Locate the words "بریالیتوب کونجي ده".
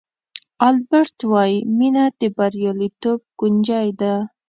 2.37-4.13